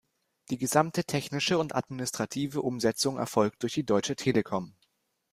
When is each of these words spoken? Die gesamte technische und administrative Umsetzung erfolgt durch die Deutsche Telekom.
Die 0.49 0.57
gesamte 0.57 1.03
technische 1.05 1.59
und 1.59 1.75
administrative 1.75 2.63
Umsetzung 2.63 3.17
erfolgt 3.19 3.61
durch 3.61 3.75
die 3.75 3.85
Deutsche 3.85 4.15
Telekom. 4.15 4.73